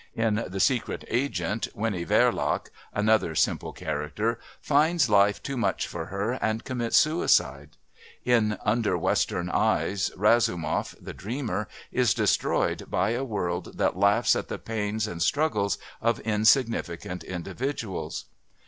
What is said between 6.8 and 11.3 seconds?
suicide. In Under Western Eyes Razumov, the